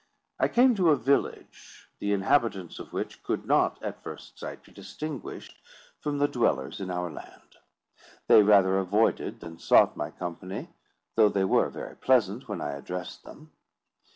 I 0.39 0.47
came 0.47 0.73
to 0.77 0.89
a 0.89 0.95
village, 0.95 1.91
the 1.99 2.11
inhabitants 2.11 2.79
of 2.79 2.91
which 2.91 3.21
could 3.21 3.45
not 3.45 3.77
at 3.83 4.01
first 4.01 4.39
sight 4.39 4.63
be 4.63 4.71
distinguished 4.71 5.61
from 5.99 6.17
the 6.17 6.27
dwellers 6.27 6.79
in 6.81 6.89
our 6.89 7.11
land. 7.11 7.57
They 8.25 8.41
rather 8.41 8.79
avoided 8.79 9.41
than 9.41 9.59
sought 9.59 9.95
my 9.95 10.09
company, 10.09 10.69
though 11.15 11.29
they 11.29 11.45
were 11.45 11.69
very 11.69 11.95
pleasant 11.95 12.47
when 12.49 12.61
I 12.61 12.71
addressed 12.71 13.23
them. 13.23 13.51